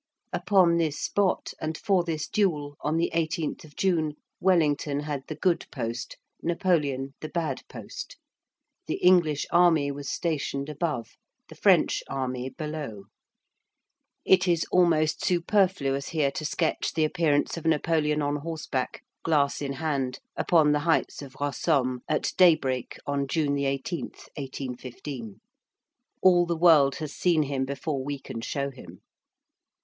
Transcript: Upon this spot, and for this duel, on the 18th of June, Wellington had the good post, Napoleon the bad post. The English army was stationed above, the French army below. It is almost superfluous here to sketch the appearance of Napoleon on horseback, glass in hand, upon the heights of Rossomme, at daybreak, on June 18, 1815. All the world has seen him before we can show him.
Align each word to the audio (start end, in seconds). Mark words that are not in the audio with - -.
Upon 0.33 0.77
this 0.77 0.97
spot, 0.99 1.53
and 1.61 1.77
for 1.77 2.03
this 2.03 2.27
duel, 2.27 2.75
on 2.81 2.97
the 2.97 3.11
18th 3.13 3.63
of 3.63 3.75
June, 3.75 4.15
Wellington 4.39 5.01
had 5.01 5.21
the 5.27 5.35
good 5.35 5.67
post, 5.71 6.17
Napoleon 6.41 7.13
the 7.21 7.29
bad 7.29 7.61
post. 7.69 8.17
The 8.87 8.95
English 8.95 9.45
army 9.51 9.91
was 9.91 10.09
stationed 10.09 10.69
above, 10.69 11.17
the 11.49 11.53
French 11.53 12.01
army 12.07 12.49
below. 12.49 13.03
It 14.25 14.47
is 14.47 14.65
almost 14.71 15.23
superfluous 15.23 16.07
here 16.09 16.31
to 16.31 16.45
sketch 16.45 16.93
the 16.95 17.05
appearance 17.05 17.55
of 17.55 17.65
Napoleon 17.67 18.23
on 18.23 18.37
horseback, 18.37 19.03
glass 19.23 19.61
in 19.61 19.73
hand, 19.73 20.19
upon 20.35 20.71
the 20.71 20.79
heights 20.79 21.21
of 21.21 21.35
Rossomme, 21.39 21.99
at 22.09 22.33
daybreak, 22.37 22.97
on 23.05 23.27
June 23.27 23.55
18, 23.59 24.05
1815. 24.05 25.41
All 26.23 26.47
the 26.47 26.57
world 26.57 26.95
has 26.95 27.13
seen 27.13 27.43
him 27.43 27.65
before 27.65 28.03
we 28.03 28.17
can 28.17 28.41
show 28.41 28.71
him. 28.71 29.01